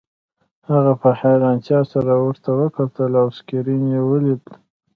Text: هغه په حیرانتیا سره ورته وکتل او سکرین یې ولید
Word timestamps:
هغه 0.69 0.93
په 1.01 1.09
حیرانتیا 1.19 1.79
سره 1.93 2.13
ورته 2.25 2.49
وکتل 2.61 3.11
او 3.21 3.27
سکرین 3.37 3.83
یې 3.93 4.01
ولید 4.09 4.43